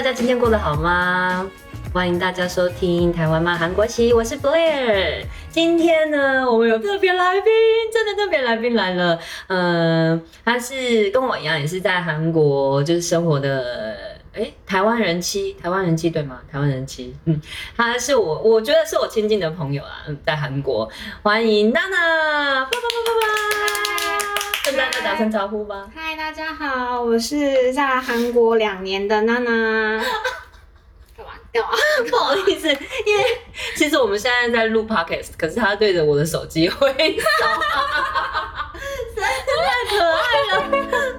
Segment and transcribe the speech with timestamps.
[0.00, 1.46] 大家今天过得好吗？
[1.92, 5.26] 欢迎大家收听台湾吗韩国期，我是 Blair。
[5.50, 7.52] 今天呢，我们有特别来宾，
[7.92, 9.18] 真的特别来宾来了。
[9.48, 13.94] 嗯，他是跟我一样，也是在韩国就是生活的，
[14.32, 16.40] 哎，台湾人妻，台湾人妻对吗？
[16.50, 17.38] 台湾人妻，嗯，
[17.76, 20.88] 他是我，我觉得是我亲近的朋友啊，嗯，在韩国，
[21.22, 23.59] 欢迎娜娜，叭叭叭叭叭，跟大家
[25.10, 25.90] 打声招呼吧。
[25.92, 29.98] 嗨，大家好，我是在韩国两年的娜娜。
[31.16, 31.32] 干嘛？
[31.52, 31.68] 干嘛？
[32.08, 33.24] 不好意思，因为
[33.74, 36.96] 其实我们现在在录 podcast，可是他对着我的手机挥手，
[38.86, 40.22] 实在是太可爱
[40.54, 41.09] 了。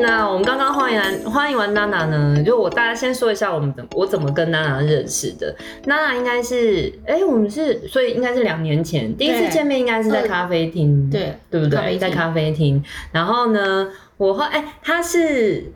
[0.00, 5.54] 那我们刚刚欢迎完欢迎完娜娜呢，就我大家先说一下我们怎我怎么跟娜娜认识的。
[5.84, 11.78] 娜娜应该是，哎、我们是所以应该是两年前第一次见面，应该是在咖啡厅，对对不对？
[11.78, 12.82] 咖在咖啡厅。
[13.12, 15.72] 然后呢，我后哎，她是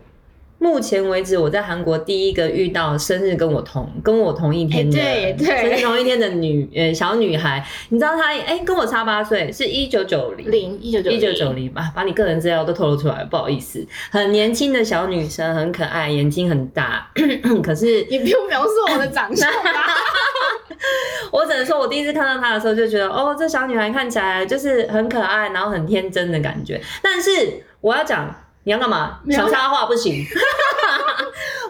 [0.62, 7.66] 目前为止我在韩国第一个遇到生日跟我同跟我同一天的，哎对对生日同一天的女 呃小女孩。
[7.88, 10.50] 你知道她哎跟我差八岁，是一九九零。
[10.50, 13.84] 零一九九一九九零吧，把你个人资料都透露出来，不好意思。
[14.10, 17.10] 很年轻的小女生，很可爱，眼睛很大，
[17.64, 19.86] 可是你不用描述我的长相吧？
[21.32, 26.78] 我只能说，我第一次看到她的时候就觉得，哦，这小女孩看起来就是很可爱，然后很天真的感觉。
[27.02, 27.30] 但是
[27.80, 29.18] 我要讲，你要干嘛？
[29.24, 30.24] 没有想插话不行。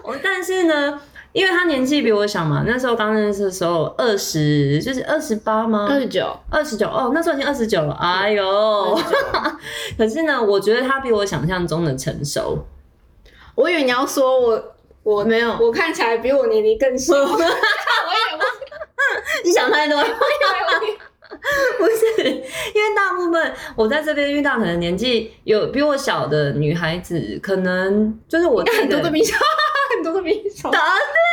[0.03, 1.01] 我 但是呢，
[1.33, 5.87] 因为他年纪比我小嘛，那时候刚认识的时候二十，就是二十八吗？
[5.89, 7.95] 二十九，二十九哦，那时候已经二十九了。
[8.01, 9.01] 哎呦，
[9.97, 12.67] 可是呢，我觉得他比我想象中的成熟。
[13.55, 17.15] 我以为你要说我我没有我看起来比我年龄更小。
[17.23, 17.45] 我以为
[19.45, 20.03] 你想太多了。
[20.03, 20.99] 我以为
[21.79, 29.37] 不是，因为大部分我在这边遇到可能年纪有比我小的女孩子，可能就是我我很多都的比你小，
[29.97, 30.71] 很多的比你小。
[30.71, 31.30] 答对了，大部分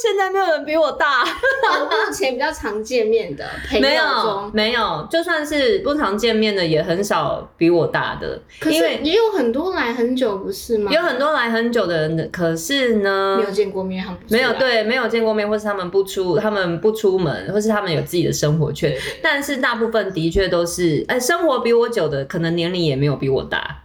[0.00, 10.90] 现在没有人比我大，我目前比较常见面的朋友没有，没有，就算是不常见面的，也很少比我大的，可是也有很多来很久，不是吗？
[10.92, 18.94] 有很多来很久的人的，可是呢没有见过面，他们不没有对，没有见过面，或是他们不出，他们不出门，或是他们有自己的生活圈。
[19.22, 23.82] 但是大部分的确都是，哎、生活比我久的，可能年龄也没有比我大，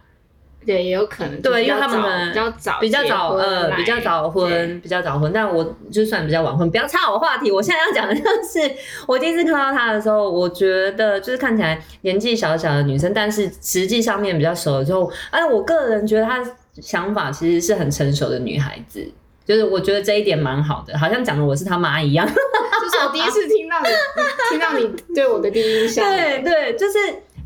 [0.66, 5.32] 对，也有可能对因为他们可能比较早比较早，婚呃，比较早婚，比较早婚。
[5.32, 7.50] 但我就算比较晚婚，不要插我话题。
[7.50, 8.70] 我现在要讲的 就是，
[9.06, 16.42] 我第一次看到她的时候，我觉得就是看起来年纪小小的女生，但是实际上面比较熟了之后，哎，我个人觉得她
[16.80, 19.06] 想法其实是很成熟的女孩子。
[19.46, 22.26] 就是我觉得这一点蛮好的，好像讲的我是她妈一样。
[22.84, 23.88] 就是我第一次听到你
[24.50, 26.02] 听到你对我的第一印象。
[26.08, 26.98] 对对，就是，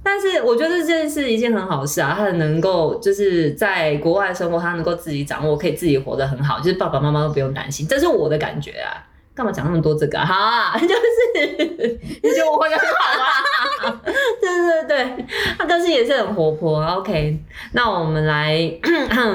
[0.02, 9.04] 但是我觉得这件是一件很好的事啊，他很能够就是在国外生活，他能够自己掌握，可以自己活得很好，就是爸爸妈妈都不用担心，这是我的感觉啊。
[9.34, 10.26] 干嘛讲那么多这个啊？
[10.26, 14.02] 好啊，就是你觉得我活得很好啊？
[14.40, 15.26] 对对对，
[15.56, 16.84] 他但是也是很活泼。
[16.84, 17.38] OK，
[17.70, 18.58] 那我们来，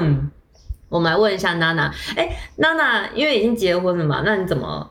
[0.90, 1.90] 我们来问一下娜娜。
[2.16, 4.90] 哎，娜娜，因为已经结婚了嘛，那你怎么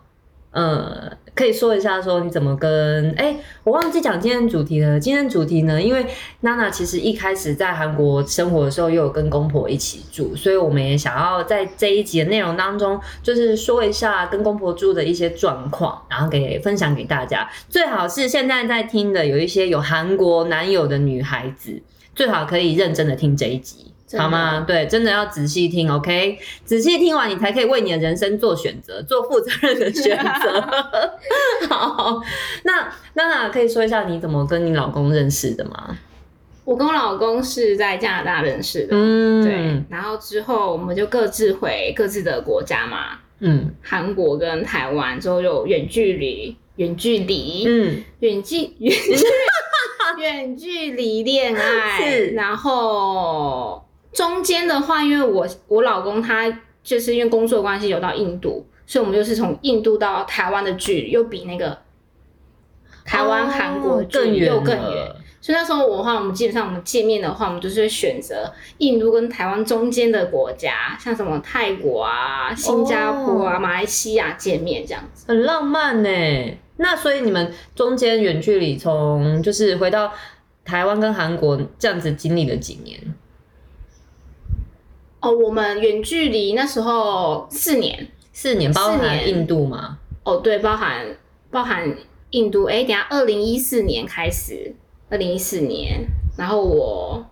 [0.50, 3.12] 呃，可以说一下说你怎么跟？
[3.14, 5.00] 哎，我忘记讲今天主题了。
[5.00, 6.06] 今天主题呢，因为
[6.42, 17.50] 娜娜其实一开始在韩国生活的时候，又有跟公婆一起住，所以我们也想要在这一集的内容当中，就是说一下跟公婆住的一些状况，然后给分享给大家。
[17.68, 21.82] 最好是现在在听的有一些有韩国男友的女孩子，
[22.14, 23.93] 最好可以认真的听这一集。
[24.18, 24.64] 好吗？
[24.68, 26.38] 对，真的要仔细听，OK？
[26.66, 30.62] 仔细听完，你才可以为你的人生做选择，做负责任的选择。
[31.70, 32.22] 好，
[32.64, 35.98] 那娜娜可以说一下你怎么跟你老公认识的吗？
[36.66, 49.26] 我跟我老公是在加拿大认识的，嗯，对，然后之后我们就各自回各自的国家嘛，嗯韩国跟台湾之后有远距离，远距离，嗯远距远距
[50.20, 53.83] 远距离恋爱， 是然后
[54.14, 61.78] 中间的话，因为我我老公他就是因为工作关系有到印度，所以我们就是从印度到台湾的距离又比那个
[63.04, 65.16] 台湾、哦韩国更远离又更远。
[65.42, 75.26] 所以那时候我的话，我们基本上我们见面的话，我们就是会选择印度跟台湾中间的国家，像什么泰国啊、新加坡啊、哦马来西亚见面这样子。
[75.28, 76.10] 很浪漫呢。
[76.78, 80.12] 那所以你们中间远距离从就是回到
[80.64, 82.98] 台湾跟韩国这样子经历了几年？
[85.24, 89.98] 哦，我们远距离那时候四年，四年，包含印度吗？
[90.24, 91.18] 哦，对，包含
[91.50, 91.96] 包含
[92.32, 94.76] 印度，哎，等下二零一四年开始，
[95.10, 96.06] 二零一四年，
[96.38, 97.26] 然后我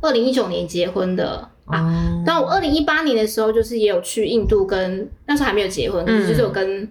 [0.00, 1.50] 二零一九年结婚的。
[1.66, 6.90] 啊，哦，但我二零一八年的时候，就是也有去印度跟，那时候还没有结婚，就是有跟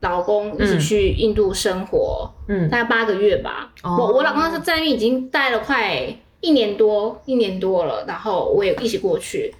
[0.00, 3.72] 老公一起去印度生活，嗯，大概八个月吧。
[3.82, 6.04] 哦我我老公那时候在那边已经待了快
[6.42, 9.54] 一年多，一年多了，然后我也一起过去，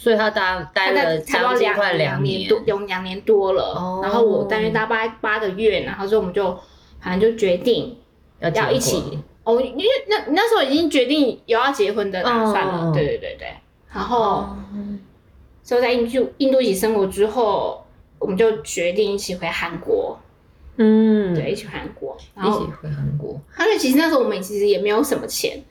[0.00, 0.40] 所以他待
[0.72, 3.74] 待大概了差不快年两年多，有两年多了。
[3.74, 4.00] 哦。
[4.00, 6.56] 然后我大约大概八八个月，然后所以我们就
[7.00, 7.98] 反正就决定
[8.38, 13.48] 要要一起哦，因为那那时候已经决定有要结婚的打算了，哦对对对对。
[13.92, 14.56] 然后哦，
[15.64, 17.84] 之后在印度印度一起生活之后，
[18.20, 20.16] 我们就决定一起回韩国，
[20.76, 22.16] 嗯，对，一起回韩国。
[22.36, 25.64] 然后一起回韩国，而且其实那时候我们其实也没有什么钱，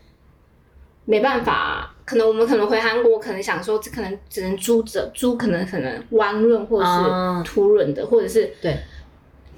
[1.06, 8.78] 没办法，可能我们可能回韩国，可能想说，这可能只能租着租，可能可能弯润或者啊是凸润的，或者是对，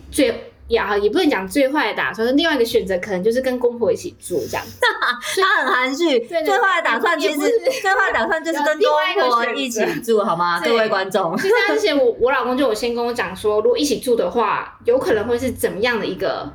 [0.10, 4.66] 最呀也不能讲最坏的打算，另外一个选择可能就是跟公婆一起住这样。
[4.82, 10.60] 他很含蓄，最坏的打算其实也不是最坏的打算就是跟另外一个公婆一起住，好吗？
[10.60, 16.52] 对各位观众，之前我我老公就有先跟我讲说，如果一起住的话，有可能会是怎么样的一个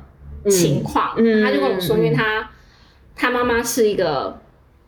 [0.49, 1.15] 情况？
[1.15, 2.49] 他就跟我说，嗯因为他
[3.15, 4.37] 他妈妈是一个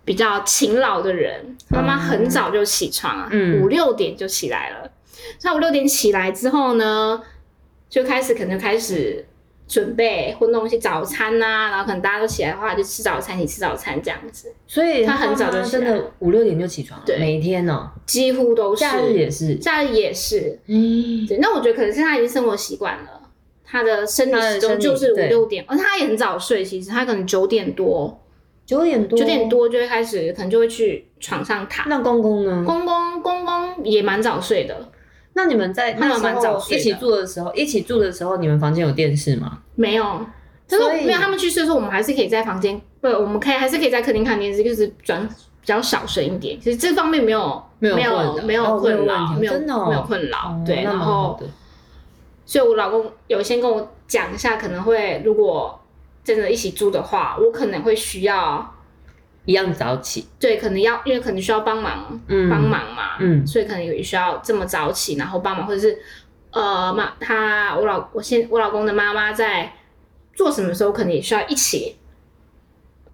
[0.08, 3.62] 比较勤劳的人，妈妈很早就起床啊，嗯。
[3.62, 4.90] 五六点就起来了。
[5.42, 7.22] 他五六点起来之后呢，
[7.90, 9.26] 就开始可能开始
[9.68, 17.20] 准备或弄一些早餐呐、然后可能大家都起来的话，就吃早餐，一起吃早餐这样子，所以他很早就真的五六点就起床了，对。
[17.20, 18.80] 每天哦，几乎都是。
[18.80, 23.22] 假日也是，假日也是，嗯，对，那我觉得可能是他已经生活习惯了，
[23.66, 28.18] 他的生理他的时钟就是五六点，而且他也很早睡，其实他可能九点多，
[28.68, 31.88] 九点多，九点，多就会开始，可能就会去床上躺。
[31.88, 32.64] 那公公呢？
[32.68, 34.90] 公公公公也蛮早睡的，
[35.34, 39.60] 那你们在那时候一起住的时候，一起住的时候，你们房间有电视吗？
[39.76, 40.20] 没有，
[40.68, 46.60] 就是没有他们去睡的时候，我们还是可以在房间，不，我们可以还是可以在客厅看电视，就是转比较小声一点。
[46.60, 51.40] 其实这方面没有没有没有困扰没有哦困扰，没有真的哦没有困扰哦，对，然后
[52.46, 55.80] 所以我老公有先跟我讲一下，可能会如果
[56.28, 58.76] 真的一起住的话，我可能会需要，
[59.46, 65.98] 一样早起，对，可能要因为可能需要帮忙嗯帮忙嘛，嗯所以可能也需要这么早起，然后帮忙，或者是
[66.52, 69.72] 呃妈他我老我现我老公的妈妈在
[70.36, 71.96] 做什么时候，可能也需要一起。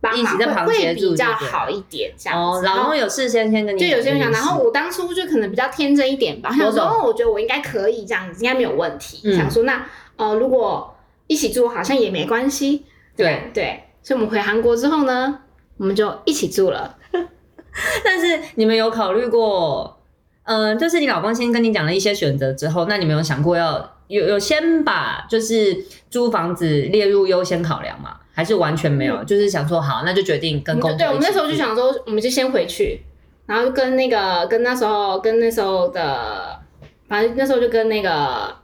[0.01, 2.65] 帮忙一起在旁会比较好一点，这样哦，子。
[2.65, 9.21] 然后老公有事先先跟你就有些人讲，然后我当初就可能比较天真一点吧，想说，懂哦，我觉得我应该可以这样子，应该没有问题。
[9.23, 9.85] 嗯想说那
[10.17, 10.93] 呃，如果
[11.27, 12.83] 一起住好像也没关系。
[13.15, 15.39] 对对，所以我们回韩国之后呢，
[15.77, 16.97] 我们就一起住了。
[18.03, 19.99] 但是你们有考虑过，
[20.43, 28.17] 嗯、就是你老公先跟你讲了一些选择之后，那你们有想过要有有先把就是租房子列入优先考量吗？
[28.33, 29.23] 还是完全没有？
[29.23, 32.99] 就是想说好，那就决定跟公对，我们那时候就想说，我们就先回去，
[33.45, 36.59] 然后跟那个跟那时候跟那时候的，
[37.07, 38.55] 反正那时候就跟那个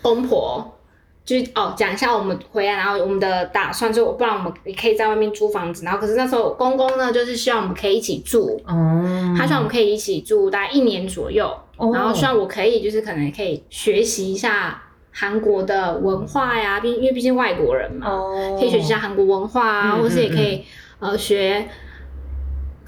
[0.00, 0.74] 公婆。
[1.28, 5.84] 就是哦，讲一下我们回来，然后我们的打算就，不然我们也可以在外面租房子。
[5.84, 20.64] 然后可是那时候公公呢，就是希望我们可以一起住，哦，他希望我们可以一起住大概一年左右，哦然后希望我可以就是可能可以学习一下韩国的文化呀，毕因为毕竟外国人嘛，哦，可以学习一下韩国文化啊，嗯或是也可以
[20.98, 21.68] 呃学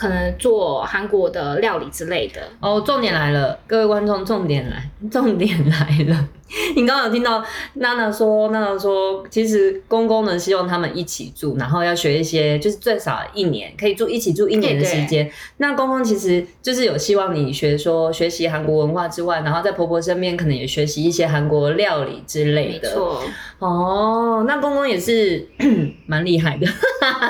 [0.01, 2.41] 可能做韩国的料理之类的。
[2.59, 6.29] 哦，重点来了，各位观众，重点来， 重点来了。
[6.75, 15.31] 你刚刚有听到娜娜说，娜娜说，其实公公呢希望他们一起住，然后要学一些，就是最少一年可以住一起住一年的时间。
[15.59, 22.89] 那公公其实就是有希望你学说学习韩国文化之外，然后在婆婆身边可能也学习一些韩国料理之类的。
[22.89, 23.23] 没错，
[23.61, 25.47] 哦，那公公也是
[26.07, 26.67] 蛮厉害的。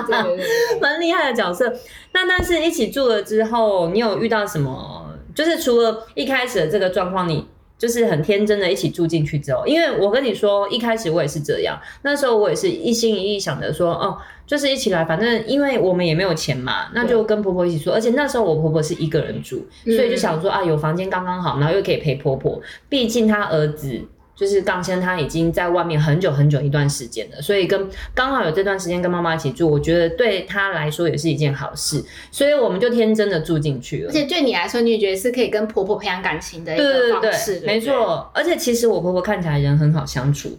[0.06, 0.46] 对对对对
[0.80, 1.70] 蛮厉害的角色。
[2.12, 5.06] 那但是一起住了之后，你有遇到什么？
[5.34, 7.46] 就是除了一开始的这个状况，你
[7.78, 24.02] 就是很天真的一起住进去之后，因为我跟你说，一开始我也是这样，那时候我也是一心一意想着说，哦，就是一起来，反正因为我们也没有钱嘛，那就跟婆婆一起住，而且那时候我婆婆是一个人住，嗯所以就想说啊，有房间刚刚好，然后又可以陪婆婆，毕竟她儿子。
[24.40, 34.12] 就是杠先，他已经在外面很久很久一段时间了，所以跟刚好有这段时间跟妈妈一起住，我觉得对他来说也是一件好事，所以我们就天真的住进去了而。
[34.12, 37.78] 且对你来说，你也觉得是可以跟婆婆培养感情的一个方式，对，没。
[37.78, 38.30] 错。
[38.32, 40.56] 而且其实我婆婆看起来人很好相处，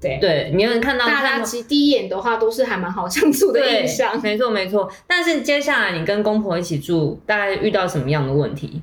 [0.00, 4.20] 对，对，你有看到大家其实第一眼的话都是还蛮好相处的印象。
[4.20, 4.90] 没错没错。
[5.06, 8.82] 但是接下来你跟公婆一起住，大概遇到什么样的问题？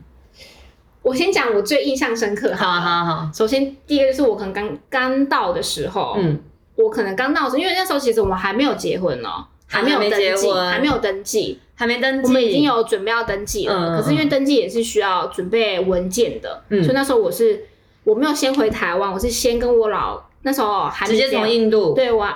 [1.04, 2.56] 我先讲我最印象深刻。
[2.56, 6.40] 好啊好好，首先第一个就是我可能刚刚到的时候，嗯，
[6.76, 11.60] 我可能刚到的时候，因为那时候其实我们还没有结婚哦，还没有登记，还没有登记。
[11.76, 16.82] 还没登记，我们已经有准备要登记了，嗯可是因为登记也是需要准备文件的，嗯。
[16.84, 17.66] 所以那时候我是
[18.04, 22.30] 我没有先回台湾，我是先跟我老那时候直接从印度，对我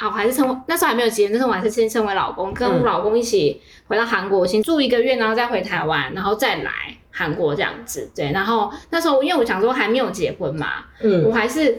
[0.00, 6.70] 啊，我还是称为那时候还没有结婚，但是我还是先称为老公，跟我嗯老公一起回到韩国，先住一个月，然后再回台湾，然后再来
[7.10, 8.10] 韩国这样子。
[8.16, 11.76] 对，然后那时候因为我想说还没有结婚嘛，嗯我还是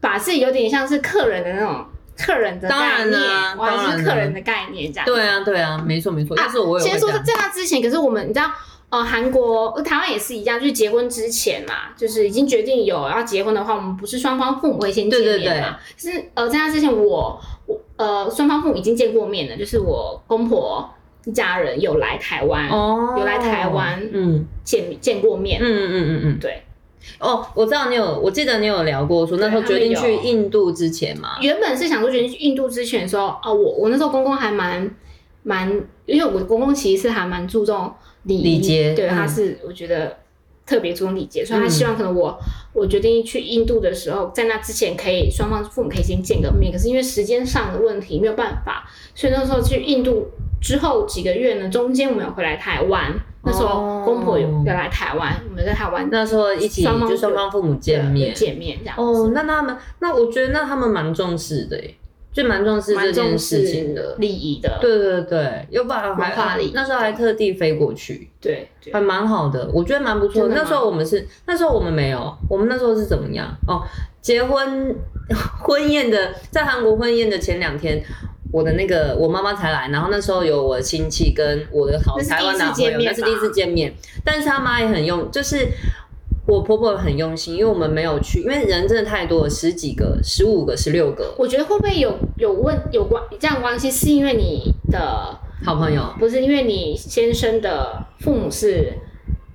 [0.00, 1.86] 把自己有点像是客人的那种
[2.18, 3.20] 客人的概念，
[3.56, 5.06] 我还是客人的概念这样。
[5.06, 6.36] 对啊，对啊，没错没错。
[6.36, 8.50] 啊要是我也先说在那之前，可是我们你知道，
[8.96, 15.76] 呃，韩国、呃台湾也是一样，就是结婚之前嘛，就是已经决定有要结婚的话，我们不是双方父母会先见对对面嘛？
[15.96, 20.88] 是呃，在那之前我我呃双方父母已经见过面了，就是我公婆
[21.26, 24.46] 一家人有来台湾、哦，有来台湾嗯。
[24.64, 26.62] 见见过面，嗯嗯嗯嗯，对。
[27.20, 34.90] 哦，我知道你有，我记得你有聊过说那时候决定去印度之前嘛，原本是想说决定去印度之前的时候，哦，我我那时候公公还蛮
[35.44, 35.68] 蛮，
[36.04, 37.94] 因为我公公其实是还蛮注重
[38.26, 40.18] 礼节对，嗯他是我觉得
[40.66, 42.38] 特别注重礼节，所以他希望可能我
[42.72, 50.28] 我决定去印度的时候，在那之前可以双方父母可以先见个面，可是因为时间上的问题没有办法，所以那时候去印度
[50.60, 53.14] 之后几个月呢，中间我们有回来台湾，
[53.44, 58.34] 那时候公婆有哦有来台湾，我们在台湾那时候一起双方就双方父母见面。
[58.34, 59.02] 见面这样子。
[59.02, 61.94] 哦，那他们，那我觉得那他们蛮重视的耶，
[62.36, 64.14] 就蛮重视这件事情的。
[64.18, 70.46] 利益的，对对对，又不然文化礼仪还那时候还特地飞过去，对对还蛮好的，我觉得蛮不错。
[70.46, 73.48] 的那时候我们是，那时候我们没有，我们那时候是怎么样？
[73.66, 73.80] 哦，
[74.20, 74.94] 结婚
[75.64, 78.04] 婚宴的，在韩国婚宴的前两天，
[78.52, 85.66] 我的那个我妈妈才来，然后那时候有我的亲戚跟我的好台湾男朋友，那是第一次见面，但是他妈也很用，就是。
[86.46, 96.14] 我婆婆很用心，因为我们没有去，因为人真的太多了，十几个、十五个、十六个我觉得会不会有有问有关这样关系，是因为你的好朋友。
[96.18, 98.92] 不是因为你先生的父母是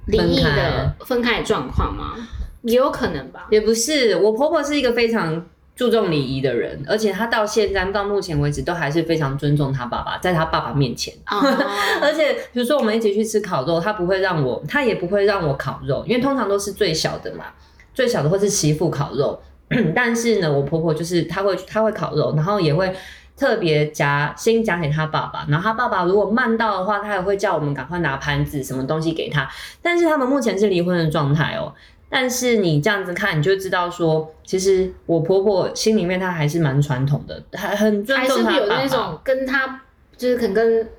[0.07, 2.15] 离异的分开的状况吗？
[2.63, 3.47] 也有可能吧。
[3.49, 5.43] 也不是，我婆婆是一个非常
[5.75, 11.13] 注重礼仪的人，而且他到现在到目前为止都还是非常尊重他爸爸，在他爸爸面前。
[11.23, 11.39] 啊，
[12.01, 17.45] 而且比如说我们一起去吃烤肉，他不会让我，他也不会让我烤肉，因为通常都是最小的嘛，
[17.93, 19.41] 最小的或是媳妇烤肉。
[19.95, 22.93] 但是呢，我婆婆就是她会她会烤肉，然后也会
[23.37, 29.49] 特别夹先夹给她爸爸，然后她爸爸如果慢到的话，她也会叫我们赶快拿盘子什么东西给他。
[29.81, 31.73] 但是他们目前是离婚的状态哦。
[32.13, 38.65] 但是你这样子看，你就知道说，其实我婆婆心里面她还是蛮传统的，还很尊还是会有。
[38.65, 39.81] 那种跟她
[40.17, 40.89] 就是可能跟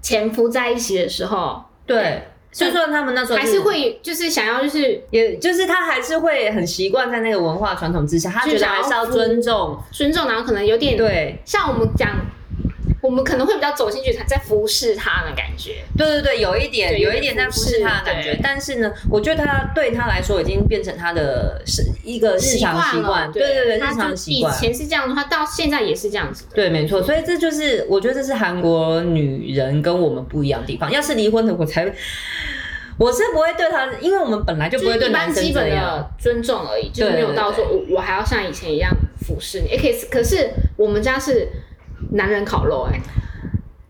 [0.00, 9.76] 前夫在一起的时候，对，就算他们那时候还是会就是想要就是也就是他还是会很习惯在那个文化传统之下，他觉得还是要尊重。
[9.90, 12.10] 尊重，然后可能有点对像我们讲，
[13.02, 15.82] 我们可能会比较走进去，在服侍他的感觉。
[15.98, 24.56] 对对对，有一点有一点在服侍他的感觉，但是呢，我觉得他对他来说已经变成他的是一个日常习惯，对对对，日常习惯以。
[24.56, 26.54] 前是这样的话，到现在也是这样子的。
[26.54, 30.88] 对，没错，所以这就是我觉得这是韩国女人跟我们不一样的地方。
[30.88, 31.92] 要是离婚的，我才
[32.98, 35.84] 我是不会对他，因为我们本来就不会对男生基本这样。
[35.86, 38.88] 的尊重而已，就是没有到说我我还要像以前一样
[39.26, 39.74] 服侍你。
[39.74, 41.48] 哎，可是可是我们家是
[42.10, 43.00] 男人烤肉，哎，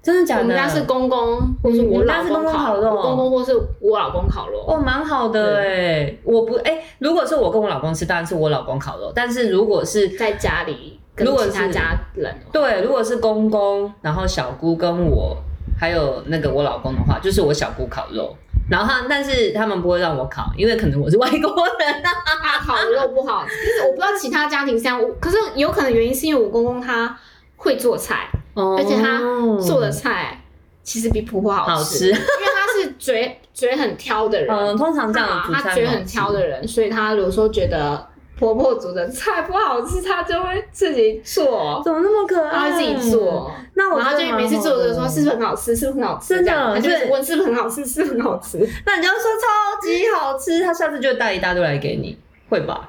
[0.02, 0.42] 真的假的？
[0.42, 4.64] 我们家是公公或是我老公公烤烤肉我公公或是我老公烤肉。
[4.66, 9.12] 哦，蛮好的哎，我不哎、如果是我跟我老公吃，当然是我老公烤肉。
[9.14, 15.36] 但是如果是在家里跟如果是其他家人，对，如果是公公，然后小姑跟我，
[15.78, 18.36] 还有那个我老公的话，就是我小姑烤肉。
[18.70, 21.38] 然后他，但是他们不会让我烤，因为可能我是外国
[21.78, 22.10] 人啊。
[22.42, 23.44] 他烤的肉不好，
[23.86, 27.14] 我不知道其他家庭是这样，我可是有可能原因是因为我公公他
[27.62, 29.20] 会做菜，而且他
[29.60, 30.42] 做的菜
[30.82, 38.04] 其实比婆婆好吃，哦好吃因为他是嘴嘴很挑的人，嗯，通常这样啊他嘴很挑的人，所以他有时候觉得
[38.36, 42.50] 婆婆煮的菜不好吃，他就会自己做，怎么那么可爱？
[42.50, 43.52] 他会自己做。
[43.74, 46.34] 那我然后就每次做的时候是不是很好吃，是不是很好吃？
[46.34, 48.58] 真的他就一直对问是不是很好吃，是不是很好吃。
[48.84, 52.88] 那你就说超级好吃，他下次就会带一大堆来给你，会吧？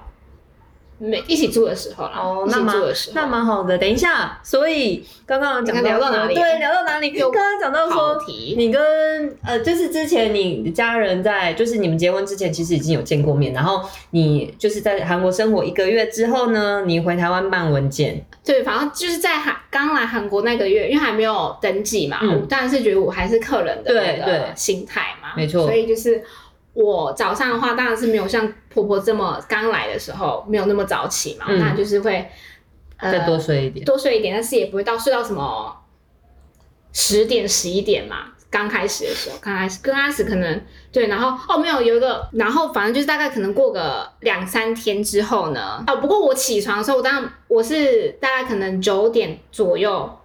[0.98, 2.76] 每一起住的时候啦，哦，那蛮
[3.14, 3.78] 那蛮好的。
[3.78, 6.34] 等一下，所以刚刚讲你看聊到哪里？
[6.34, 7.12] 对，聊到哪里？
[7.12, 13.82] 刚刚讲到说你跟呃，就是之前你家人在，就是你们结婚之前，其实已经有见过面，然后
[14.12, 22.40] 你就是在韩国生活一个月之后呢，你回台湾办文件，对，反正就是在韩刚来韩国那个月，因为还没有登记嘛，嗯。
[22.42, 24.26] 我当然是觉得我还是客人的那对对。
[24.26, 25.64] 个心态嘛，没错。
[25.64, 26.24] 所以就是
[26.74, 32.28] 我早上的话，当然是没有像婆婆这么刚来的时候没有那么早起嘛，嗯那就是会
[32.98, 33.86] 呃再多睡一点。
[33.86, 35.76] 多睡一点，但是也不会到睡到什么
[36.92, 40.62] 十点十一点嘛，刚开始的时候，刚开始刚开始可能
[40.92, 50.20] 对，然后哦没有有一个，然后反正就是大概可能过个两三天之后呢，哦不过我起床的时候，我当然我是大概可能九点左右，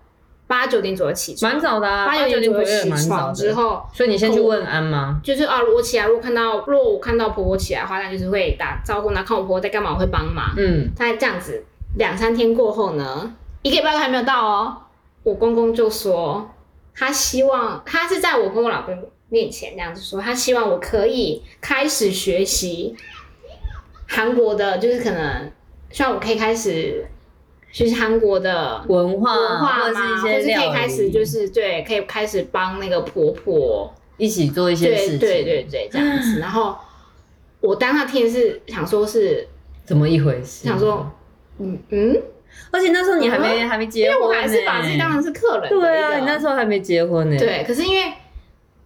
[0.48, 3.54] 八九点左右起床，蛮早的啊，八九点左右起床之的。
[3.54, 5.20] 后，所以你先去问安吗？
[5.22, 10.54] 就是啊，我起来如果看到如果我看到婆婆起来的话，那就是会打招呼，然后看我婆婆在干嘛，我会帮忙。
[10.56, 11.62] 嗯，大概这样子
[11.96, 14.76] 两三天过后呢，一个礼拜都还没有到哦，
[15.22, 16.50] 我公公就说
[16.94, 22.96] 他希望他是在我跟我老公面前那样子说，他希望我可以开始学习
[24.08, 25.52] 韩国的，就是可能
[25.90, 27.06] 希望我可以开始
[27.70, 33.92] 学习韩国的文化文化或者，是一或是可以开始就是对，可以开始帮那个婆婆。
[34.16, 36.38] 一起做一些事情，对对对对，这样子。
[36.42, 36.76] 然后
[37.60, 39.46] 我当那天是想说是
[39.84, 40.64] 怎么一回事？
[40.66, 41.08] 想说，
[41.60, 42.20] 嗯嗯，
[42.72, 45.68] 而且那时候你还没、还没结婚、因为我还是把自己当成是客人。
[45.68, 48.12] 对啊，你那时候还没结婚呢、，对，可是因为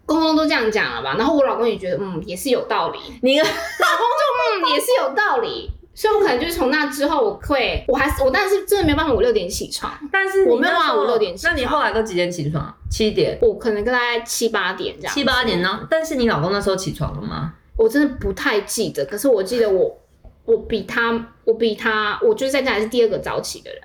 [0.05, 5.71] 公公都这样讲了吧，然后我老公也觉得嗯也是有道理，你老公就嗯也是有道理。
[5.95, 12.75] 所以我可能就是从那之后，我会，我还是我，但是真的没办法，我六点起床，但是我没有办法五六点起那你床后来都几点起床？
[12.91, 15.87] 七点、我可能大概七八点这样，七八点呢？
[15.91, 17.55] 但是你老公那时候起床了吗？
[17.77, 19.99] 我真的不太记得，可是我记得我
[20.45, 23.83] 我比他，我比他，我就是在家里是第二个早起的人，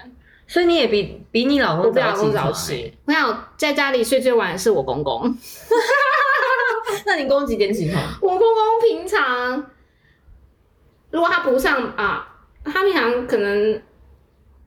[0.48, 2.94] 所以你也比比你老公我比老公早早起起。
[3.06, 5.36] 我想在家里睡最晚的是我公公。
[7.06, 8.02] 那你公几点起床？
[8.22, 9.66] 我公公平常
[11.12, 12.28] 如果他不上啊，
[12.64, 13.82] 他平常可能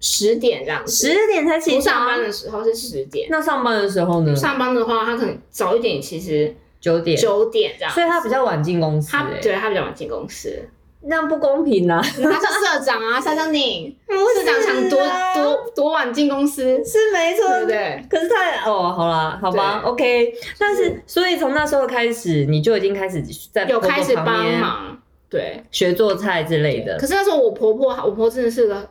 [0.00, 1.80] 十点这样子，十点才起不。
[1.80, 4.34] 上班的时候是十点，那上班的时候呢？
[4.34, 7.16] 上班的话他可能早一点，其实九点。
[7.16, 10.68] 九点这样，所以他比较晚进公司、他欸，对他比较晚进公司，
[11.02, 12.00] 那不公平啊！
[12.02, 14.98] 他是社长啊，沙江宁，社长想多
[15.34, 18.04] 多多晚进公司，是没错对不对？
[18.10, 20.32] 可是他哦，好啦，好吧，OK。
[20.58, 24.26] 但是，所以从那时候开始，你就已经开始在有开始帮
[24.58, 24.98] 忙，
[25.30, 25.62] 对。
[25.70, 27.06] 学做菜之类的可。
[27.06, 28.90] 是那时候我婆婆，我婆婆真的是个，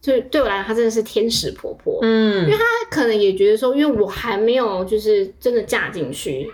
[0.00, 1.98] 就是对我来讲，她真的是天使婆婆。
[2.02, 6.46] 嗯，因为她可能也觉得说，因为我还没有就是真的嫁进去，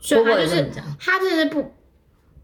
[0.00, 1.70] 所以她就是她真的是不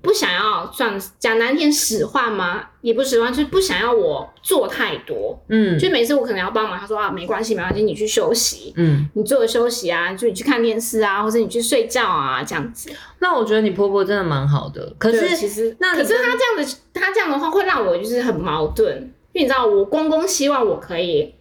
[0.09, 2.63] 不想要算讲难听使唤吗？
[2.81, 5.39] 也不是使唤，就是不想要我做太多。
[5.49, 9.07] 嗯就每次我可能要帮忙，他说啊没关系没关系，你去休息，嗯。
[9.13, 12.91] 你做休息啊，就你去看电视啊，或者你去睡觉啊，这样子。
[13.19, 18.97] 那我觉得你婆婆真的蛮好的，可是其实，那可是她这样的，她这样的话会让我就是很矛盾，
[19.33, 21.35] 因为你知道，我公公希望我可以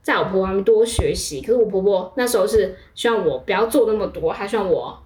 [0.00, 4.98] 在我婆婆旁边多学习，可是我婆婆那时候是希望我不要做那么多，她希望我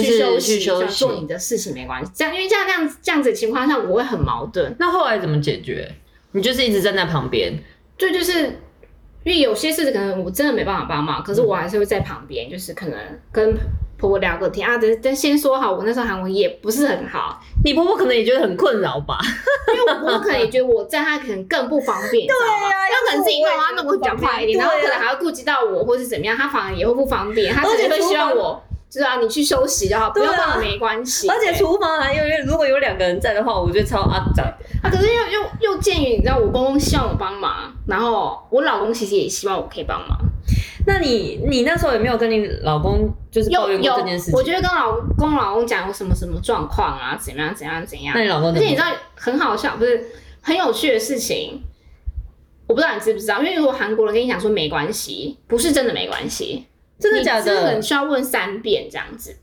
[0.00, 2.10] 去休息想做你的事情没关系。
[2.14, 4.74] 这样，因为这样这样这样子的情况下，我会很矛盾。
[4.78, 5.90] 那后来怎么解决？
[6.32, 7.52] 你就是一直站在旁边，
[7.98, 8.44] 对，就是
[9.24, 12.98] 因为有些事情可能我真的没办法帮忙，可是我还是会在旁边，就是可能
[13.30, 13.54] 跟
[13.98, 14.78] 婆婆聊个天啊。
[14.80, 19.18] 但但先说好，我那时候韩文也不是很好，你婆婆可能也觉得很困扰吧？
[19.68, 22.68] 因为我婆婆可能也觉得我在她可能更不方便，你知道吗？
[22.68, 28.62] 啊她可能自己弄啊，要弄我比较快一点，然后可能还要顾及到我或是怎么样，她反而也会不方便，她可能会希望我。
[28.92, 31.26] 就是啊，你去休息就好，啊用帮我没关系。
[31.26, 34.58] 而且厨房还有，如果有两个人在的话，我觉得超阿杂的。
[34.82, 40.18] 啊，可是又又又鉴于你知道，我公公希望我帮忙，然后我老公其实也希望我可以帮忙。
[40.86, 44.34] 那你你那时候有没有跟你老公就是抱怨过这件事，情？
[44.34, 48.20] 我觉得跟老公老公讲有什么什么状况啊，怎么样怎样怎样那。
[48.22, 50.04] 你老公而且你知道很好笑，不是
[50.42, 51.62] 很有趣的事情，
[52.66, 56.66] 我不知道你知不知道，因为如果韩国人跟你讲说没关系，不是真的没关系，
[57.02, 57.82] 真的假的真的的？
[57.82, 59.36] 需要问三遍这样子。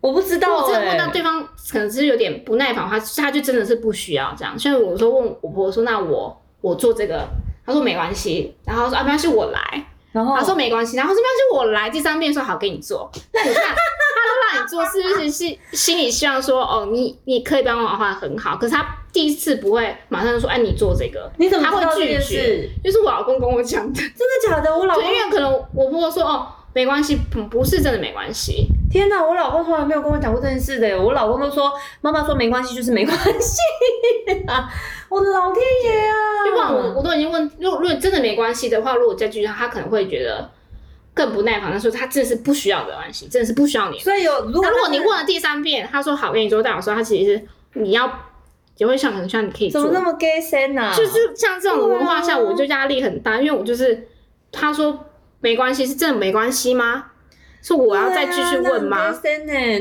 [0.00, 4.58] 我不知如道如、果真的问到对方可能是有点不耐烦的话，他就真的是不需要这样。
[4.58, 7.24] 所以我说问我婆婆说，那我我做这个，
[7.64, 13.08] 他说没关系，然后说啊没关系我来，然后他说没关系，然后说没关系，我来第三遍说好给你做。
[13.32, 22.68] 那你看，他都让你做，是不是是心里希望说哦，你你可以帮我的话很好，可是他第一次不会马上就说哎你做这个，你怎么他会拒绝？
[22.82, 24.76] 就是我老公跟我讲的，真的假的？
[24.76, 31.00] 我老，公因为可能我婆婆说哦没关系，不不是真的没关系，天哪，我老公从来没有跟我讲过这件事的。
[31.00, 33.58] 我老公都说妈妈说没关系就是没关系
[34.46, 34.68] 啊，
[35.08, 36.16] 我的老天爷啊！
[36.46, 40.50] 要不然我我都已经问，如果如果真的没关系的话，如果再继续，他可能会觉得
[41.12, 43.98] 更不耐烦，他说他真的是不需要的关系，真的是不需要你。
[43.98, 47.42] 所以有如果如果你问了第三遍，他说好跟你做，代表说他其实是
[47.74, 48.10] 你要
[48.78, 50.94] 也会像可能像你可以做，怎么那么 gay 森呐？
[50.96, 54.08] 就是像这种文化下，我就压力很大，因为我就是
[54.50, 55.06] 他说
[55.42, 57.04] 没关系，是真的没关系吗？
[57.60, 59.14] 是我要再继续问吗？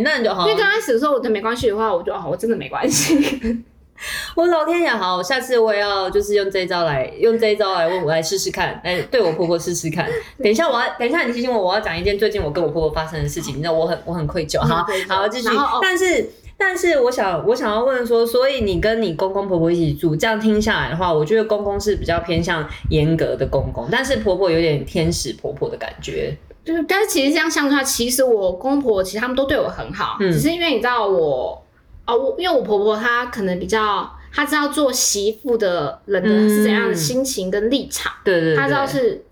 [0.04, 3.64] 那你就好因为刚开始的时候，我的没关系的话，我就哦，我真的没关系。
[4.36, 10.08] 我老天爷，好，下次我也要就是用这一招来， 用这一招来问我来试试看，来对我婆婆试试看。
[10.42, 14.60] 等一下我要，等一下你提醒我，我要讲一件最近我跟我婆婆发生的事情，你知道我很我很愧疚。
[14.60, 15.50] 好，好，继续。
[15.82, 16.30] 但是
[16.64, 26.38] 但是我想我想要问说，所以你跟你公公婆婆一起住，这样听下来的话，我觉得公公是比较偏向严格的公公，但是婆婆有点天使婆婆的感觉。
[26.64, 31.60] 就是，但是其实这样相处下，其实我公婆其实他们都对我很好，只是因为你知道我。
[32.04, 39.24] 哦，我因为我婆婆她可能比较，她知道做媳妇的人的是怎样的心情跟立场，对对，她知道是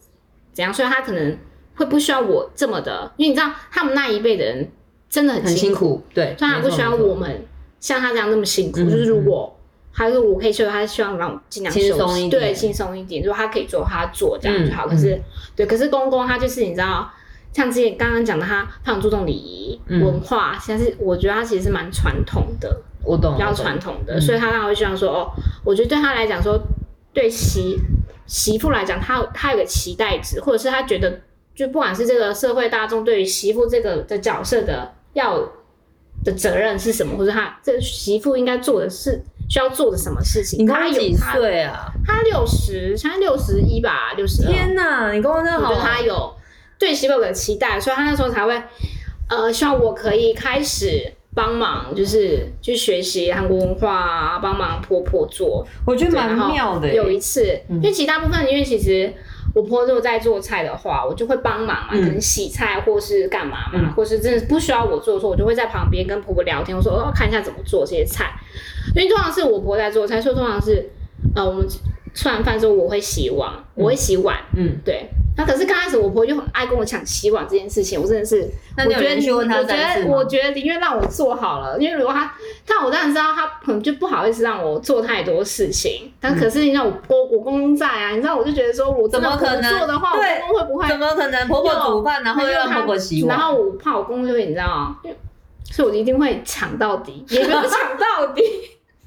[0.54, 1.36] 怎样，所以她可能
[1.76, 4.72] 会不需要我这么的，因为你知道他们那一辈的人
[5.10, 7.46] 真的很辛苦，对，所以她不希望我们
[7.80, 8.84] 像他这样那么辛苦。
[8.84, 9.56] 就是如果
[9.92, 13.24] 还是我可以休，他希望让我尽量轻松一点，对，轻松一点。
[13.24, 14.88] 如果他可以做，他做这样就好。
[14.88, 15.20] 可是，
[15.56, 17.12] 对，可是公公他就是你知道。
[17.52, 25.32] 像之前刚刚讲的，他非常注重礼仪文化，其实我觉得他其实是蛮传统的，我懂，比较传统的，所以他他会希望说，哦，
[25.64, 26.62] 我觉得对他来讲说，
[27.12, 27.76] 对媳
[28.28, 31.22] 媳妇来讲，他他有个期待值，或者是他觉得，
[31.56, 35.38] 就不管是这个社会大众对于媳妇这个的角色的要
[36.24, 40.60] 的责任是什么，或者他这媳妇应该做的是需要做的什么事情。
[40.60, 41.92] 你他几岁啊？
[42.06, 44.42] 他六十，现在六十一吧，六十。
[44.48, 45.76] 天哪，你跟我真的好。
[45.76, 46.34] 他有。
[46.80, 48.64] 对媳妇有个期待，所以他那时候才会，
[49.28, 55.68] 呃，希望我可以开始帮忙，就是去学习韩国文化啊，帮忙婆婆做。
[55.86, 56.96] 我觉得蛮妙的。
[56.96, 59.14] 有一次，因为其他部分，因为其实
[59.56, 68.32] 我婆婆如果在做菜的话，我就会帮忙嘛，可能洗菜或是干嘛嘛，或是真的不需要我做的时候，我就会在旁边跟婆婆聊天，我说哦，看一下怎么做这些菜。
[68.96, 70.90] 因为通常是我婆婆在做菜，所以通常是
[71.36, 71.68] 呃，我们
[72.14, 75.10] 吃完饭之后我会洗碗，我会洗碗，嗯，对。
[75.38, 82.30] 那可是刚开始，我婆婆就很爱跟我抢洗碗这件事情，我真的是，我觉得我觉得我觉得宁愿让我做好了，因为如果他，
[82.68, 86.12] 但我当然知道他可能就不好意思让我做太多事情。
[86.20, 90.88] 但可是你看我我我公公在啊，你知道我就觉得说我怎么可能做的话，我公公会不会？
[90.90, 91.48] 怎么可能？
[91.48, 94.94] 婆婆煮饭，然后又让婆婆洗碗，然后我怕我公公就会你知道，
[95.72, 98.44] 所以我一定会抢到底，也没有抢到底。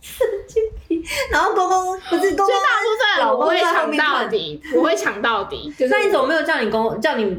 [0.02, 1.02] 神经病！
[1.32, 2.48] 然后公公不是公公，
[3.16, 5.72] 大部分我会抢到底，我会抢到底。
[5.88, 7.36] 那你怎么没有叫你公叫你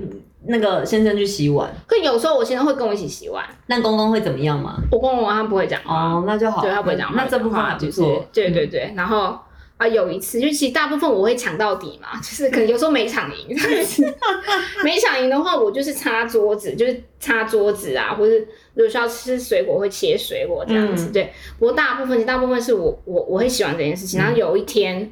[0.47, 1.69] 那个先生去洗碗？
[1.86, 3.45] 可有时候我先生会跟我一起洗碗。
[3.67, 4.78] 那公公会怎么样吗？
[4.91, 6.62] 我公公他不会讲哦，那就好。
[6.62, 8.26] 对他不会讲那这部分还不错。
[8.32, 9.38] 对对对，然后。
[9.78, 13.48] 啊，有一次，因为其实大部分我会抢到底嘛，就是可能有时候没抢赢，
[14.84, 18.34] 没抢赢的话，我就是擦桌子，就是擦桌子啊，或者
[18.76, 21.12] 如果需要吃水果会切水果这样子。
[21.12, 24.20] 对，不过大部分，大部分是我我我会喜欢这件事情。
[24.20, 25.12] 然后有一天，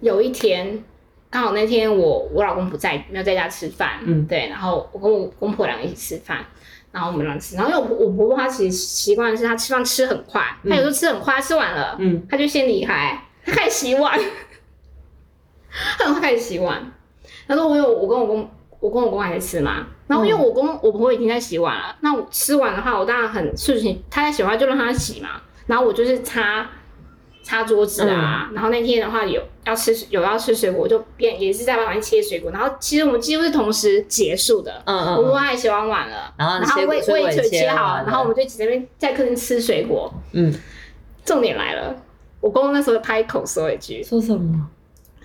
[0.00, 0.84] 有一天
[1.30, 6.44] 刚好那天我我老公不在，没有在家吃饭，嗯，对，然后我跟我公婆两个一起吃饭，
[6.92, 13.20] 然后我们两吃，然后因为我我婆婆她其实习惯是她吃饭吃很快，她有时候吃很快，吃完了，嗯，她就先离开。
[13.52, 14.18] 开始洗碗，
[15.98, 16.92] 他开始洗碗。
[17.48, 19.86] 他说：“我有我跟我公，我跟我公还在吃嘛。
[20.08, 24.02] 然后因为我公我婆婆已经在洗碗了，那我吃完的话，我当然很顺情。
[24.10, 25.40] 他在洗碗就让他洗嘛。
[25.66, 26.68] 然后我就是擦
[27.42, 28.50] 擦桌子啊。
[28.52, 32.50] 然后那天的话有要吃有要吃水果，我就边也是在旁边切水果。
[32.50, 34.82] 然后其实我们几乎是同时结束的。
[34.86, 35.16] 嗯嗯。
[35.16, 40.12] 我婆婆也洗完碗了，然后然后我我也切好了，然后我们就在那边在客厅吃水果。
[40.32, 40.52] 嗯。
[41.24, 41.94] 重点来了。
[42.40, 44.68] 我公公那时候开口说一句：“说什么？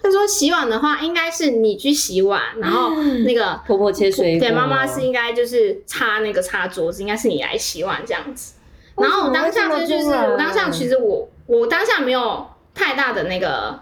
[0.04, 8.56] 他说洗碗的话，应该是你去洗碗，然后那个婆婆切水果，对，妈妈是应该就是擦那个擦桌子，应该是你来洗碗这样子。
[8.96, 12.44] 然后我当下就是，我当下其实我我当下没有
[12.74, 13.80] 太大的那个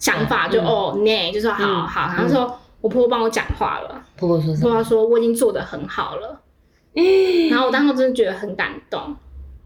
[0.00, 2.12] 想法，就哦，那就说好好。
[2.16, 6.40] 然后说我婆婆帮我讲话了，婆婆说，婆婆说我已经做的很好了。
[7.48, 9.14] 然后我当时真的觉得很感动。”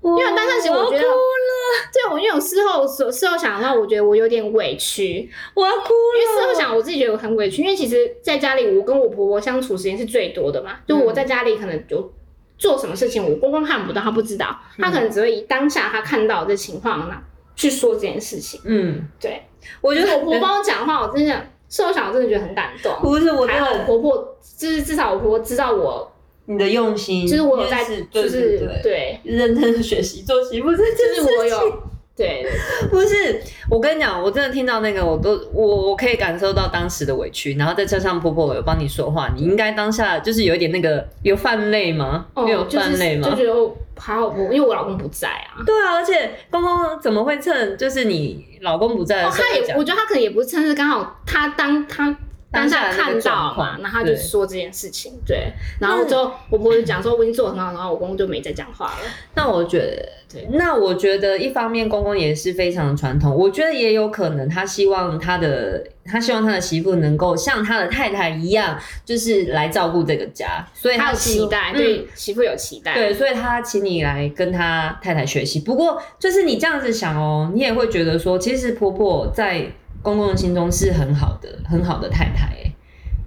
[0.06, 6.20] 因为当实我觉得，对我因为我事后事后想的话，我觉得我有点委屈，我要哭了。
[6.20, 10.76] 因为事后想，我自己觉得我很委屈，因为其实在家里，我跟我婆婆相处时间是最多的嘛。
[10.86, 12.12] 就我在家里可能就
[12.56, 17.16] 做什么事情，我公公看不到，他不知道，他可能只会以当下他看到的情况呢
[17.56, 18.60] 去说这件事情。
[18.64, 19.42] 嗯，对，
[19.80, 22.92] 我觉得我婆婆帮我讲话，我真的事后想，我真的觉得很感动。
[23.02, 26.12] 不是，我还好，我婆婆就是至少我婆婆知道我。
[26.46, 31.36] 你的用心，就是我有在，就是对认真的学习做媳妇这件事情。
[31.38, 31.82] 我有，
[32.16, 32.46] 对，
[32.90, 37.56] 不是我跟你讲，我真的听到那个，我都我我可以感受到当时的委屈。
[37.56, 42.26] 然后在车上，婆婆有帮你说话，你应该当下就是有一点那个有犯累吗？
[42.36, 43.28] 有犯累吗？
[43.28, 43.52] 就觉得
[43.96, 45.60] 还好不，因为我老公不在啊。
[45.66, 52.16] 对啊，而且公公怎么会趁就是你老公不在的时候他也，我觉得他可能也不是趁，是刚好他当他。
[52.56, 58.98] 当下看到嘛，然后他就对说这件事情，对，然后之后我婆婆就讲说我已经做得很好，然后我公公就没再讲话了。
[59.34, 75.60] 那我觉得，对那我觉得一方面公公也是非常的传统，我觉得也有可能他希望他的他希望他的媳妇能够像他的太太一样，就是来照顾这个家，所以他有期待，嗯对媳妇有期待，对，所以他请你来跟他太太学习。
[75.60, 79.66] 不过，就是你这样子想哦，你也会觉得说，其实婆婆在
[80.06, 82.72] 公公的心中是很好的、很好的太太诶。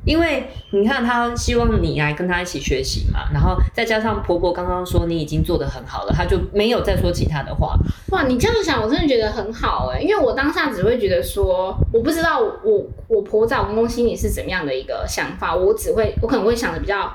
[0.06, 7.78] 因为你看，她希望你来跟她一起学习嘛，然后再加上婆婆刚刚说你已经做得很好了，她就没有再说其他的话。
[8.12, 17.14] 哇，你这样想，我真的觉得很好哎、因为我当下只会觉得说，我不知道我我婆在我公公心里是怎么样的一个想法，我只会我可能会想的比较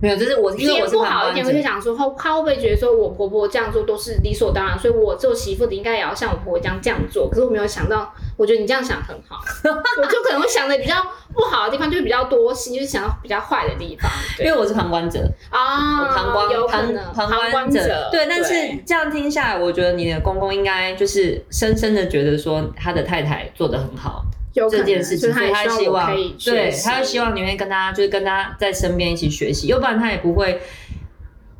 [0.00, 7.28] 没有，就是我因为我不好一点，我就想说，她她会不会觉得说我婆婆这样做都是理所当然，所以我做媳妇的应该也要像我婆婆这样这样做。
[7.28, 9.38] 可是我没有想到，我觉得你这样想很好，
[10.02, 10.96] 我就可能会想的比较
[11.32, 14.10] 不好的地方，就是比较多心，就是想到比较坏的地方。
[14.38, 15.20] 因为我是旁观者，
[15.50, 18.52] 啊，旁观旁能旁观观者，对，但是
[18.84, 26.12] 这样听下来，我觉得你的公公应该就是深深的觉得说他的太太做的很好有这件事情，所以他希望
[26.44, 30.60] 对，他就希望你会跟他就是跟他在身边一起学习，要不然他也不会，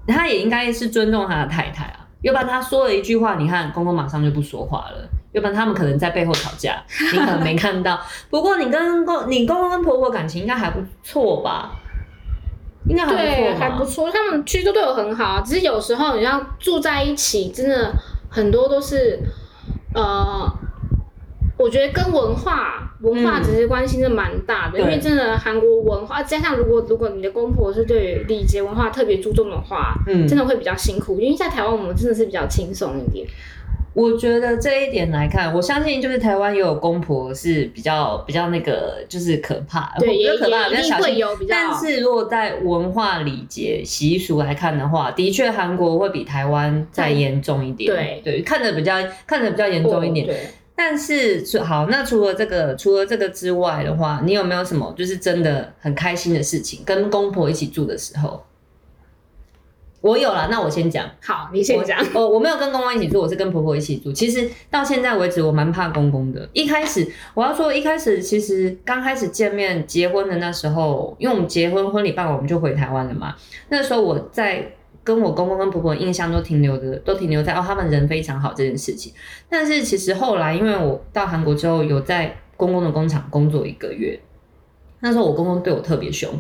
[0.08, 5.08] 他也应该是尊重他的太太啊，要不然他说了一句话，你看公公马上就不说话了。
[5.34, 8.00] 要不然他们可能在背后吵架， 你可能没看到。
[8.30, 11.72] 不过你跟公你公公跟婆婆感情应该还不错吧？
[12.88, 15.40] 应该还不错对，还不错，他们其实都对我很好啊。
[15.44, 17.92] 只是有时候你要住在一起，真的
[18.30, 19.18] 很多都是，
[19.94, 20.46] 呃，
[21.58, 31.18] 我觉得跟文化文化嗯其实关系是蛮大的，因为真的韩国文化加上如果如果你的公婆是对于礼节文化特别注重的话，嗯真的会比较辛苦。
[31.18, 33.26] 因为在台湾我们真的是比较轻松一点，
[33.94, 41.24] 我觉得这一点来看，我相信就是台湾也有公婆是比较比较那个，就是可怕，对，比较可怕，比较小心。
[41.48, 47.90] 但是如果在文化礼节习俗来看的话，的确韩国会比台湾再严重一点。
[47.90, 50.26] 对对，看的比较看的比较严重一点。
[50.26, 50.36] 对。
[50.76, 56.80] 但是除好，那除了这个除了这个之外的话，你有没有什么就是真的很开心的事情？
[56.84, 58.42] 跟公婆一起住的时候，
[60.04, 60.48] 我有了。
[60.50, 61.08] 那我先讲。
[61.22, 61.98] 好，你先讲。
[62.12, 64.12] 我我没有跟公公一起住，我是跟婆婆一起住。
[64.12, 66.46] 其实到现在为止，我蛮怕公公的。
[66.52, 73.34] 一开始我要说，一开始其实刚开始见面结婚的那时候，因为我们结婚婚礼办完我们就回台湾了嘛。
[73.70, 74.70] 那时候我在
[75.02, 79.10] 跟我公公跟婆婆的印象都停留的都停留在哦，他们人非常好这件事情。
[79.48, 84.20] 但是其实后来，因为我到韩国之后，有在公公的工厂工作一个月，
[85.00, 86.30] 那时候我公公对我特别凶。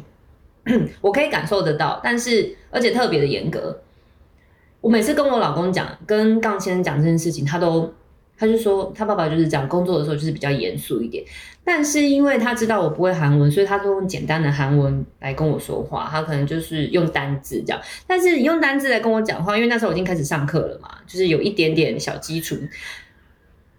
[1.00, 3.80] 我可以感受得到，但是而且特别的严格。
[4.80, 7.92] 我每次跟我老公讲，跟杠先生讲这件事情，他都
[8.36, 11.24] 他就说他爸爸就是这样，工作的时候就是比较严肃一点。
[11.64, 16.06] 但是因为他知道我不会韩文，所以他都用简单的韩文来跟我说话。
[16.10, 22.54] 他可能就是用单字这样，但是用单字来跟我讲话，因为那时候我已经开始上课了嘛，就是有一点点小基础。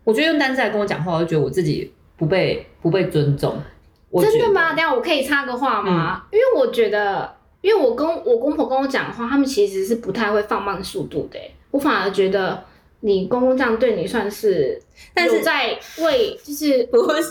[0.03, 3.55] 我觉得用单字来跟我讲话，我就觉得我自己不被不被尊重。
[4.21, 4.69] 真的吗？
[4.69, 6.23] 等一下我可以插个话吗？
[6.31, 11.51] 因为我觉得，因为我跟我公婆跟我讲话，他们其实是不太会放慢速度的欸。
[11.71, 12.63] 我反而觉得
[13.01, 14.81] 你公公这样对你算是，
[15.13, 17.29] 但是在为就是 不是，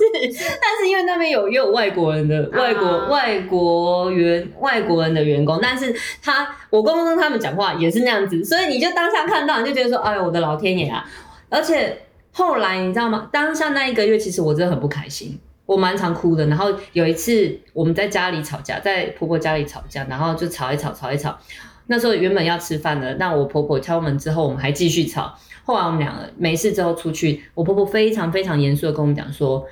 [0.60, 11.04] 但是因为那边有也有外国人的外国、啊外国员外国人的员工，但是他我公公跟他们讲话也是那样子，所以你就当下看到你就觉得说，哎呦我的老天爷啊！
[11.48, 11.96] 而且
[12.32, 13.28] 后来你知道吗？
[13.32, 15.38] 当下那一个月，其实我真的很不开心。
[15.66, 21.38] 我蛮常哭的，然后有一次我们在家里吵架，在婆婆家里吵架，然后就吵一吵，吵一吵。
[21.86, 25.34] 那时候原本要吃饭的，那我婆婆敲门之后，我们还继续吵。
[25.64, 29.66] 后来我们两个没事之后出去，我婆婆非常非常严肃的跟我们讲说，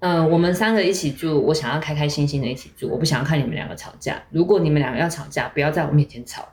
[0.00, 4.22] 嗯、我们三个一起住，我想要开开心心的一起住，我不想要看你们两个吵架。
[4.30, 6.46] 如果你们两个要吵架，不要在我面前吵，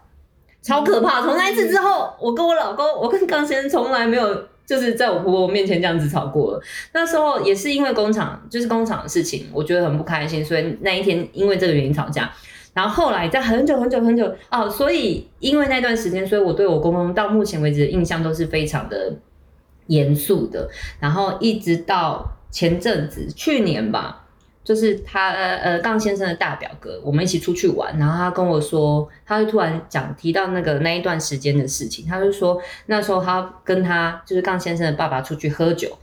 [0.61, 1.21] 超可怕。
[1.21, 6.61] 从那一次之后，我跟我老公，我跟刚先生从来没有就是在我婆婆面前这样子吵过了。
[6.93, 12.31] 那时候也是因为工厂，就是工厂的事情，我觉得很不开心，所以那一天因为这个原因吵架。
[12.73, 19.13] 然后后来在很久很久很久哦，所以因为那段时间，所以我对我公公到目前为止的印象都是非常的
[19.87, 20.69] 严肃的。
[20.99, 24.24] 然后一直到前阵子，去年吧，
[24.65, 35.97] 就是他呃呃杠先生的大表哥，我们一起出去玩，然后他跟我说，他就突然讲提到那个那一段时间的事情，他就说那时候他跟他就是杠先生的爸爸出去喝酒。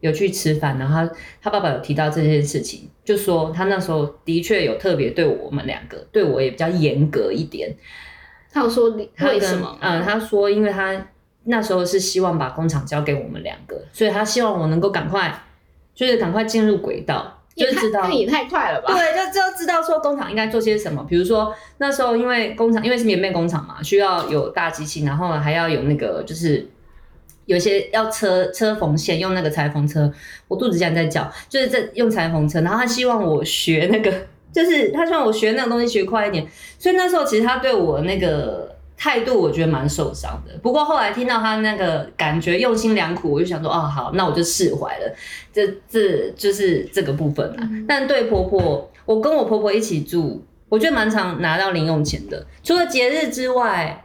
[0.00, 7.74] 有去吃饭，然后他他爸爸有提到这件事情，就说他那时候的确有特别对我们两个，对我也比较严格一点。
[8.52, 9.76] 他有说你为什么？
[9.80, 11.08] 嗯，他说，因为他
[11.46, 15.36] 那时候是希望把工厂交给我们两个，所以他希望我能够赶快，
[15.96, 17.37] 就是赶快进入轨道。
[17.58, 18.92] 就知道那也太快了吧？
[18.94, 21.04] 对，就就知道说工厂应该做些什么。
[21.08, 26.66] 比如说那时候因为工厂因为是棉被工厂嘛，需要有大机器，然后还要有那个就是
[27.46, 30.12] 有一些要车车缝线，用那个裁缝车。
[30.46, 32.60] 我肚子现在在叫，就是在用裁缝车。
[32.60, 34.12] 然后他希望我学那个，
[34.52, 36.46] 就是他希望我学那个东西学快一点。
[36.78, 40.52] 所以那时候其实他对我那个态度，我觉得蛮受伤的。
[40.60, 45.14] 不过后来听到他那个感觉用心良苦，我就想说，哦，好，那我就释怀了。
[45.52, 47.68] 这这就是这个部分啦。
[47.86, 52.44] 但对婆婆，我跟我婆婆一起住，我觉得蛮常拿到零用钱的。
[52.64, 54.04] 除了节日之外，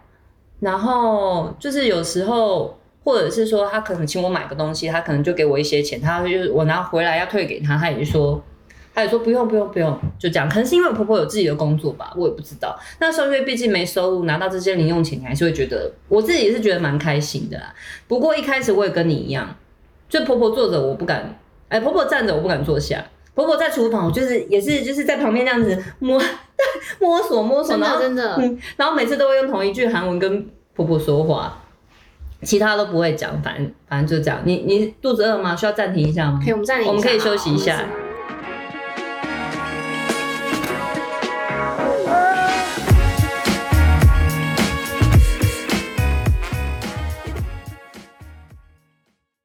[0.60, 8.40] 然后就是有时候，或者是说她可能请我买个东西，她可能就给我一些钱，她就是我拿回来要退给她，她也就说。
[8.94, 10.48] 她也说不用不用不用，就这样。
[10.48, 12.78] 可能是因为我婆婆有自己的工作吧，我也不知道。
[13.00, 17.74] 那时候因为毕竟没收入，拿到这些零用钱，你还是会觉得，我自己也是觉得蛮开心的啦。
[18.08, 19.56] 不过一开始我也跟你一样，
[20.08, 23.04] 就婆婆坐着我不敢，哎，婆婆站着我不敢坐下。
[23.36, 26.22] 婆婆在厨房，我就是也是就是在旁边这样子摸
[27.00, 31.60] 摸索 摸索，真然后的真的，嗯，然后每次都会用同一句韩文跟婆婆说话，
[32.44, 34.40] 其他都不会讲，反正反正就这样。
[34.46, 35.56] 你你肚子饿吗？
[35.56, 36.54] 需要暂停一下吗可以，？
[36.54, 37.84] 我们暂停一下，我们可以休息一下